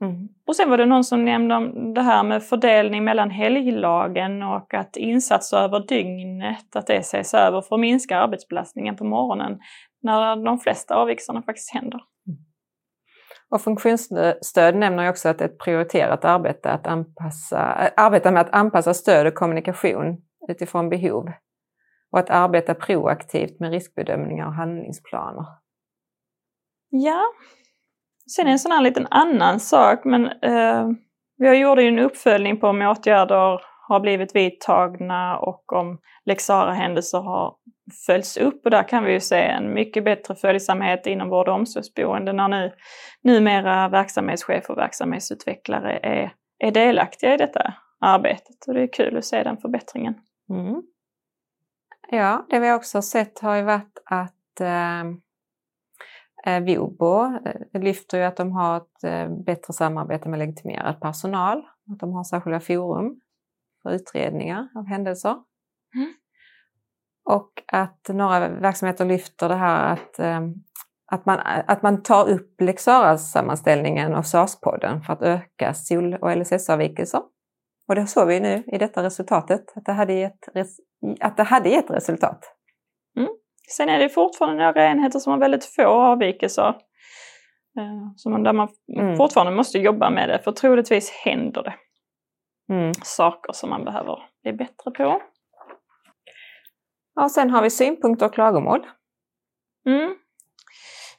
Mm. 0.00 0.28
Och 0.46 0.56
sen 0.56 0.70
var 0.70 0.78
det 0.78 0.86
någon 0.86 1.04
som 1.04 1.24
nämnde 1.24 1.54
om 1.54 1.94
det 1.94 2.02
här 2.02 2.22
med 2.22 2.42
fördelning 2.42 3.04
mellan 3.04 3.30
helglagen 3.30 4.42
och 4.42 4.74
att 4.74 4.96
insatser 4.96 5.56
över 5.56 5.80
dygnet, 5.80 6.76
att 6.76 6.86
det 6.86 6.96
ses 6.96 7.34
över 7.34 7.60
för 7.60 7.74
att 7.74 7.80
minska 7.80 8.18
arbetsbelastningen 8.18 8.96
på 8.96 9.04
morgonen 9.04 9.58
när 10.02 10.44
de 10.44 10.58
flesta 10.58 10.94
avvikelserna 10.94 11.42
faktiskt 11.42 11.74
händer. 11.74 12.00
Mm. 12.26 12.38
Och 13.50 13.60
funktionsstöd 13.60 14.76
nämner 14.76 15.02
ju 15.02 15.08
också 15.08 15.28
att 15.28 15.40
ett 15.40 15.58
prioriterat 15.58 16.24
arbete 16.24 16.70
att 16.70 16.86
anpassa, 16.86 17.58
arbeta 17.96 18.30
med 18.30 18.40
att 18.40 18.54
anpassa 18.54 18.94
stöd 18.94 19.26
och 19.26 19.34
kommunikation 19.34 20.16
utifrån 20.48 20.88
behov 20.88 21.32
och 22.12 22.18
att 22.18 22.30
arbeta 22.30 22.74
proaktivt 22.74 23.60
med 23.60 23.70
riskbedömningar 23.70 24.46
och 24.46 24.54
handlingsplaner. 24.54 25.44
Ja, 26.90 27.22
sen 28.36 28.46
är 28.46 28.50
en 28.50 28.58
sån 28.58 28.72
här 28.72 28.82
liten 28.82 29.06
annan 29.10 29.60
sak, 29.60 30.04
men 30.04 30.26
eh, 30.26 30.88
vi 31.36 31.58
gjorde 31.58 31.82
ju 31.82 31.88
en 31.88 31.98
uppföljning 31.98 32.60
på 32.60 32.68
om 32.68 32.82
åtgärder 32.82 33.60
har 33.88 34.00
blivit 34.00 34.36
vidtagna 34.36 35.38
och 35.38 35.72
om 35.72 35.98
lex 36.24 36.48
händelser 36.48 37.18
har 37.18 37.54
följts 38.06 38.36
upp 38.36 38.64
och 38.64 38.70
där 38.70 38.88
kan 38.88 39.04
vi 39.04 39.12
ju 39.12 39.20
se 39.20 39.40
en 39.40 39.74
mycket 39.74 40.04
bättre 40.04 40.34
följsamhet 40.34 41.06
inom 41.06 41.28
vård 41.28 41.48
och 41.48 41.54
omsorgsboende 41.54 42.32
när 42.32 42.48
nu 42.48 42.72
numera 43.22 43.88
verksamhetschef 43.88 44.70
och 44.70 44.78
verksamhetsutvecklare 44.78 45.98
är, 46.02 46.32
är 46.58 46.70
delaktiga 46.70 47.34
i 47.34 47.36
detta 47.36 47.74
arbetet 48.00 48.68
och 48.68 48.74
det 48.74 48.82
är 48.82 48.92
kul 48.92 49.16
att 49.16 49.24
se 49.24 49.42
den 49.42 49.56
förbättringen. 49.56 50.14
Mm. 50.50 50.82
Ja, 52.10 52.46
det 52.50 52.58
vi 52.58 52.72
också 52.72 53.02
sett 53.02 53.38
har 53.38 53.56
ju 53.56 53.62
varit 53.62 53.98
att 54.04 54.60
eh, 54.60 55.00
eh 56.46 56.60
Vobo 56.64 57.24
eh, 57.24 57.80
lyfter 57.80 58.18
ju 58.18 58.24
att 58.24 58.36
de 58.36 58.52
har 58.52 58.76
ett 58.76 59.04
eh, 59.04 59.28
bättre 59.28 59.72
samarbete 59.72 60.28
med 60.28 60.38
legitimerad 60.38 61.00
personal, 61.00 61.58
att 61.92 61.98
de 62.00 62.12
har 62.12 62.24
särskilda 62.24 62.60
forum 62.60 63.20
för 63.82 63.90
utredningar 63.90 64.68
av 64.74 64.86
händelser. 64.86 65.36
Mm. 65.94 66.12
Och 67.24 67.52
att 67.66 68.08
några 68.08 68.48
verksamheter 68.48 69.04
lyfter 69.04 69.48
det 69.48 69.54
här 69.54 69.92
att, 69.92 70.20
att, 71.06 71.26
man, 71.26 71.38
att 71.66 71.82
man 71.82 72.02
tar 72.02 72.28
upp 72.28 72.60
lex 72.60 72.82
sammanställningen 73.18 74.14
och 74.14 74.24
SAS-podden 74.24 75.00
för 75.00 75.12
att 75.12 75.22
öka 75.22 75.74
SOL 75.74 76.14
och 76.14 76.36
LSS-avvikelser. 76.36 77.22
Och 77.88 77.94
det 77.94 78.06
såg 78.06 78.28
vi 78.28 78.40
nu 78.40 78.64
i 78.66 78.78
detta 78.78 79.02
resultatet, 79.02 79.72
att 79.76 79.84
det 79.84 79.92
hade 79.92 80.12
gett, 80.12 80.48
att 81.20 81.36
det 81.36 81.42
hade 81.42 81.68
gett 81.68 81.90
resultat. 81.90 82.54
Mm. 83.16 83.28
Sen 83.76 83.88
är 83.88 83.98
det 83.98 84.08
fortfarande 84.08 84.64
några 84.64 84.86
enheter 84.90 85.18
som 85.18 85.32
har 85.32 85.40
väldigt 85.40 85.64
få 85.64 85.86
avvikelser. 85.86 86.68
Eh, 87.78 88.12
som 88.16 88.42
där 88.42 88.52
man 88.52 88.68
mm. 88.98 89.16
fortfarande 89.16 89.52
måste 89.52 89.78
jobba 89.78 90.10
med 90.10 90.28
det, 90.28 90.38
för 90.38 90.52
troligtvis 90.52 91.10
händer 91.10 91.62
det 91.62 91.74
mm. 92.74 92.92
saker 92.94 93.52
som 93.52 93.70
man 93.70 93.84
behöver 93.84 94.18
bli 94.42 94.52
bättre 94.52 94.90
på. 94.90 95.22
Ja, 97.14 97.28
sen 97.28 97.50
har 97.50 97.62
vi 97.62 97.70
synpunkter 97.70 98.26
och 98.26 98.34
klagomål. 98.34 98.86
Mm. 99.86 100.14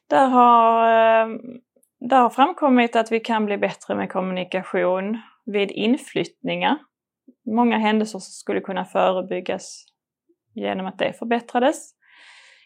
Där, 0.09 0.27
har, 0.27 0.83
eh, 0.83 1.27
där 2.09 2.21
har 2.21 2.29
framkommit 2.29 2.95
att 2.95 3.11
vi 3.11 3.19
kan 3.19 3.45
bli 3.45 3.57
bättre 3.57 3.95
med 3.95 4.11
kommunikation 4.11 5.17
vid 5.51 5.71
inflyttningar. 5.71 6.77
Många 7.55 7.77
händelser 7.77 8.19
som 8.19 8.21
skulle 8.21 8.61
kunna 8.61 8.85
förebyggas 8.85 9.85
genom 10.53 10.85
att 10.85 10.97
det 10.97 11.13
förbättrades. 11.13 11.91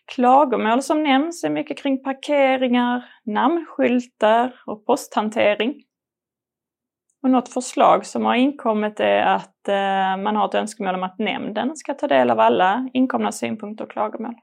Klagomål 0.06 0.82
som 0.82 1.04
nämns 1.04 1.44
är 1.44 1.50
mycket 1.50 1.78
kring 1.78 2.04
parkeringar, 2.04 3.06
namnskyltar 3.26 4.62
och 4.66 4.86
posthantering. 4.86 5.84
Och 7.24 7.30
något 7.30 7.50
förslag 7.50 8.06
som 8.06 8.26
har 8.26 8.36
inkommit 8.36 9.00
är 9.00 9.22
att 9.22 9.68
eh, 9.68 10.24
man 10.24 10.36
har 10.36 10.46
ett 10.46 10.56
önskemål 10.56 10.96
om 10.96 11.04
att 11.04 11.20
nämnden 11.20 11.76
ska 11.76 11.94
ta 11.94 12.08
del 12.08 12.30
av 12.30 12.40
alla 12.40 12.90
inkomna 12.94 13.32
synpunkter 13.32 13.86
och 13.86 13.92
klagomål. 13.92 14.36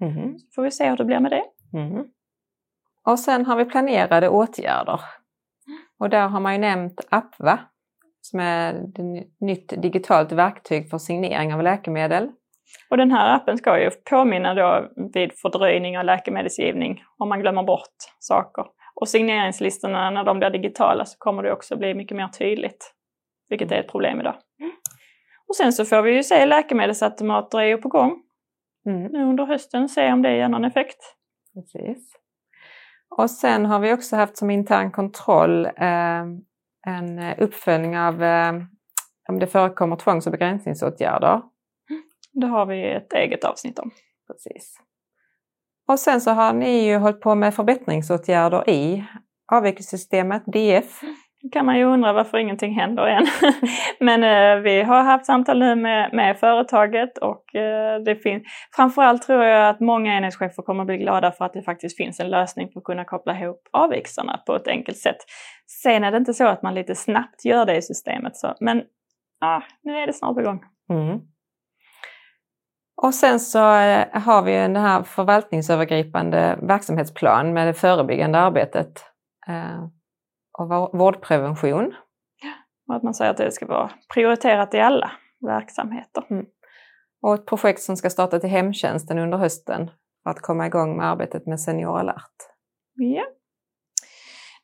Mm. 0.00 0.38
Så 0.38 0.46
får 0.54 0.62
vi 0.62 0.70
se 0.70 0.90
hur 0.90 0.96
det 0.96 1.04
blir 1.04 1.20
med 1.20 1.30
det. 1.30 1.44
Mm. 1.78 2.04
Och 3.04 3.18
sen 3.18 3.46
har 3.46 3.56
vi 3.56 3.64
planerade 3.64 4.28
åtgärder. 4.28 5.00
Och 5.98 6.10
där 6.10 6.28
har 6.28 6.40
man 6.40 6.52
ju 6.52 6.58
nämnt 6.58 7.00
APVA 7.10 7.58
som 8.30 8.40
är 8.40 8.74
ett 8.74 8.98
nytt 9.40 9.82
digitalt 9.82 10.32
verktyg 10.32 10.90
för 10.90 10.98
signering 10.98 11.54
av 11.54 11.62
läkemedel. 11.62 12.28
Och 12.90 12.96
den 12.96 13.10
här 13.10 13.36
appen 13.36 13.58
ska 13.58 13.80
ju 13.80 13.90
påminna 13.90 14.54
då 14.54 14.88
vid 15.14 15.32
fördröjning 15.42 15.98
av 15.98 16.04
läkemedelsgivning 16.04 17.02
om 17.18 17.28
man 17.28 17.40
glömmer 17.40 17.62
bort 17.62 17.96
saker. 18.18 18.64
Och 18.94 19.08
signeringslistorna, 19.08 20.10
när 20.10 20.24
de 20.24 20.38
blir 20.38 20.50
digitala 20.50 21.04
så 21.04 21.18
kommer 21.18 21.42
det 21.42 21.52
också 21.52 21.76
bli 21.76 21.94
mycket 21.94 22.16
mer 22.16 22.28
tydligt, 22.28 22.94
vilket 23.48 23.72
är 23.72 23.76
ett 23.76 23.90
problem 23.90 24.20
idag. 24.20 24.34
Och 25.48 25.56
sen 25.56 25.72
så 25.72 25.84
får 25.84 26.02
vi 26.02 26.14
ju 26.14 26.22
se 26.22 26.46
läkemedelsautomater 26.46 27.58
är 27.58 27.64
ju 27.64 27.76
på 27.76 27.88
gång 27.88 28.22
mm. 28.86 29.12
nu 29.12 29.24
under 29.24 29.46
hösten, 29.46 29.88
se 29.88 30.12
om 30.12 30.22
det 30.22 30.36
ger 30.36 30.48
någon 30.48 30.64
effekt. 30.64 31.16
Precis. 31.54 32.12
Och 33.18 33.30
sen 33.30 33.66
har 33.66 33.80
vi 33.80 33.92
också 33.92 34.16
haft 34.16 34.36
som 34.36 34.50
intern 34.50 34.92
kontroll 34.92 35.66
eh, 35.66 36.24
en 36.86 37.34
uppföljning 37.38 37.98
av 37.98 38.22
eh, 38.22 38.52
om 39.28 39.38
det 39.38 39.46
förekommer 39.46 39.96
tvångs 39.96 40.26
och 40.26 40.32
begränsningsåtgärder. 40.32 41.42
Det 42.32 42.46
har 42.46 42.66
vi 42.66 42.92
ett 42.92 43.12
eget 43.12 43.44
avsnitt 43.44 43.78
om. 43.78 43.90
Precis. 44.26 44.76
Och 45.88 45.98
sen 45.98 46.20
så 46.20 46.30
har 46.30 46.52
ni 46.52 46.86
ju 46.86 46.96
hållit 46.96 47.20
på 47.20 47.34
med 47.34 47.54
förbättringsåtgärder 47.54 48.70
i 48.70 49.04
avvikelsesystemet, 49.52 50.42
DF. 50.46 51.00
Då 51.42 51.48
kan 51.48 51.66
man 51.66 51.78
ju 51.78 51.84
undra 51.84 52.12
varför 52.12 52.38
ingenting 52.38 52.74
händer 52.74 53.06
än. 53.06 53.26
Men 54.00 54.24
eh, 54.24 54.62
vi 54.62 54.82
har 54.82 55.02
haft 55.02 55.26
samtal 55.26 55.58
nu 55.58 55.74
med, 55.74 56.10
med 56.12 56.38
företaget 56.38 57.18
och 57.18 57.54
eh, 57.54 58.00
det 58.04 58.16
finns, 58.16 58.42
framförallt 58.76 59.22
tror 59.22 59.44
jag 59.44 59.68
att 59.68 59.80
många 59.80 60.16
enhetschefer 60.16 60.62
kommer 60.62 60.80
att 60.80 60.86
bli 60.86 60.96
glada 60.96 61.32
för 61.32 61.44
att 61.44 61.52
det 61.52 61.62
faktiskt 61.62 61.96
finns 61.96 62.20
en 62.20 62.30
lösning 62.30 62.68
för 62.72 62.80
att 62.80 62.84
kunna 62.84 63.04
koppla 63.04 63.38
ihop 63.40 63.60
avvikelserna 63.72 64.40
på 64.46 64.56
ett 64.56 64.68
enkelt 64.68 64.98
sätt. 64.98 65.16
Sen 65.66 66.04
är 66.04 66.10
det 66.10 66.16
inte 66.16 66.34
så 66.34 66.46
att 66.46 66.62
man 66.62 66.74
lite 66.74 66.94
snabbt 66.94 67.44
gör 67.44 67.66
det 67.66 67.76
i 67.76 67.82
systemet, 67.82 68.36
så, 68.36 68.54
men 68.60 68.82
ah, 69.40 69.62
nu 69.82 69.96
är 69.96 70.06
det 70.06 70.12
snart 70.12 70.36
på 70.36 70.42
gång. 70.42 70.64
Mm. 70.90 71.20
Och 73.02 73.14
sen 73.14 73.40
så 73.40 73.58
eh, 73.58 74.06
har 74.12 74.42
vi 74.42 74.52
den 74.52 74.76
här 74.76 75.02
förvaltningsövergripande 75.02 76.58
verksamhetsplan 76.62 77.52
med 77.52 77.66
det 77.66 77.74
förebyggande 77.74 78.38
arbetet 78.38 79.04
eh, 79.48 79.84
och 80.58 80.68
vårdprevention. 80.98 81.94
Och 82.88 82.96
att 82.96 83.02
man 83.02 83.14
säger 83.14 83.30
att 83.30 83.36
det 83.36 83.52
ska 83.52 83.66
vara 83.66 83.90
prioriterat 84.14 84.74
i 84.74 84.80
alla 84.80 85.10
verksamheter. 85.40 86.24
Mm. 86.30 86.46
Och 87.22 87.34
ett 87.34 87.46
projekt 87.46 87.80
som 87.80 87.96
ska 87.96 88.10
starta 88.10 88.38
till 88.38 88.50
hemtjänsten 88.50 89.18
under 89.18 89.38
hösten 89.38 89.90
för 90.22 90.30
att 90.30 90.40
komma 90.40 90.66
igång 90.66 90.96
med 90.96 91.10
arbetet 91.10 91.46
med 91.46 91.60
Senior 91.60 91.98
alert. 91.98 92.55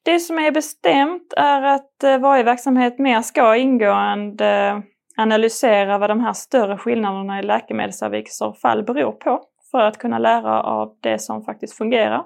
Det 0.04 0.18
som 0.18 0.38
är 0.38 0.50
bestämt 0.50 1.32
är 1.36 1.62
att 1.62 2.02
eh, 2.04 2.18
varje 2.18 2.42
verksamhet 2.42 2.98
mer 2.98 3.22
ska 3.22 3.56
ingående 3.56 4.82
analysera 5.16 5.98
vad 5.98 6.10
de 6.10 6.20
här 6.20 6.32
större 6.32 6.78
skillnaderna 6.78 7.40
i 7.40 7.42
läkemedelsavvikelser 7.42 8.46
och 8.46 8.58
fall 8.58 8.84
beror 8.84 9.12
på 9.12 9.42
för 9.70 9.78
att 9.78 9.98
kunna 9.98 10.18
lära 10.18 10.62
av 10.62 10.96
det 11.00 11.18
som 11.18 11.44
faktiskt 11.44 11.76
fungerar. 11.76 12.24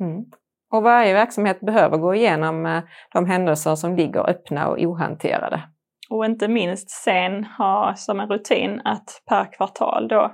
Mm. 0.00 0.24
Och 0.72 0.82
varje 0.82 1.14
verksamhet 1.14 1.60
behöver 1.60 1.98
gå 1.98 2.14
igenom 2.14 2.66
eh, 2.66 2.82
de 3.12 3.26
händelser 3.26 3.74
som 3.74 3.96
ligger 3.96 4.30
öppna 4.30 4.68
och 4.68 4.78
ohanterade. 4.78 5.62
Och 6.10 6.24
inte 6.24 6.48
minst 6.48 6.90
sen 6.90 7.44
ha 7.44 7.94
som 7.96 8.20
en 8.20 8.28
rutin 8.28 8.80
att 8.84 9.22
per 9.28 9.52
kvartal 9.52 10.08
då, 10.08 10.32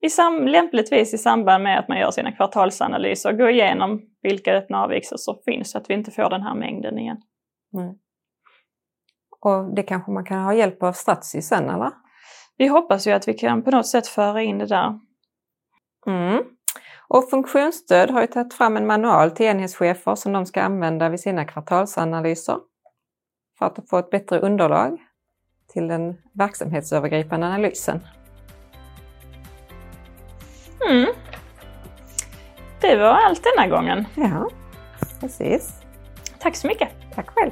i 0.00 0.10
sam 0.10 0.46
lämpligtvis 0.48 1.14
i 1.14 1.18
samband 1.18 1.64
med 1.64 1.78
att 1.78 1.88
man 1.88 1.98
gör 1.98 2.10
sina 2.10 2.32
kvartalsanalyser, 2.32 3.32
gå 3.32 3.50
igenom 3.50 4.02
vilka 4.22 4.54
öppna 4.54 4.82
avvikelser 4.82 5.16
som 5.16 5.38
finns 5.44 5.70
så 5.70 5.78
att 5.78 5.90
vi 5.90 5.94
inte 5.94 6.10
får 6.10 6.30
den 6.30 6.42
här 6.42 6.54
mängden 6.54 6.98
igen. 6.98 7.22
Mm. 7.74 7.94
Och 9.40 9.74
det 9.74 9.82
kanske 9.82 10.10
man 10.10 10.24
kan 10.24 10.44
ha 10.44 10.54
hjälp 10.54 10.82
av 10.82 10.92
Stratzy 10.92 11.42
sen 11.42 11.70
eller? 11.70 11.92
Vi 12.56 12.66
hoppas 12.66 13.06
ju 13.06 13.12
att 13.12 13.28
vi 13.28 13.34
kan 13.34 13.62
på 13.62 13.70
något 13.70 13.86
sätt 13.86 14.06
föra 14.06 14.42
in 14.42 14.58
det 14.58 14.66
där. 14.66 15.00
Mm. 16.06 16.44
Och 17.08 17.30
Funktionsstöd 17.30 18.10
har 18.10 18.20
ju 18.20 18.26
tagit 18.26 18.54
fram 18.54 18.76
en 18.76 18.86
manual 18.86 19.30
till 19.30 19.46
enhetschefer 19.46 20.14
som 20.14 20.32
de 20.32 20.46
ska 20.46 20.62
använda 20.62 21.08
vid 21.08 21.20
sina 21.20 21.44
kvartalsanalyser 21.44 22.56
för 23.58 23.66
att 23.66 23.88
få 23.90 23.98
ett 23.98 24.10
bättre 24.10 24.40
underlag 24.40 24.98
till 25.72 25.88
den 25.88 26.16
verksamhetsövergripande 26.32 27.46
analysen. 27.46 28.00
Mm. 30.88 31.06
Det 32.80 32.96
var 32.96 33.06
allt 33.06 33.44
denna 33.44 33.68
gången. 33.68 34.06
Ja, 34.14 34.48
precis. 35.20 35.72
Tack 36.38 36.56
så 36.56 36.66
mycket. 36.66 36.88
Tack 37.14 37.30
själv. 37.30 37.50